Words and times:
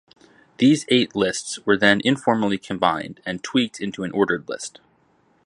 These 0.57 0.85
eight 0.89 1.15
lists 1.15 1.59
were 1.63 1.77
then 1.77 2.01
informally 2.03 2.57
combined, 2.57 3.21
and 3.23 3.43
tweaked 3.43 3.79
into 3.79 4.03
an 4.03 4.09
ordered 4.13 4.49
list. 4.49 4.79